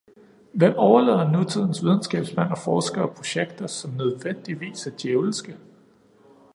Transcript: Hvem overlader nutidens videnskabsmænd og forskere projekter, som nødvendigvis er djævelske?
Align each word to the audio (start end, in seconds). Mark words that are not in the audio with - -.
Hvem 0.53 0.73
overlader 0.77 1.31
nutidens 1.31 1.83
videnskabsmænd 1.83 2.51
og 2.51 2.57
forskere 2.57 3.13
projekter, 3.15 3.67
som 3.67 3.91
nødvendigvis 3.91 4.87
er 4.87 4.91
djævelske? 4.91 5.57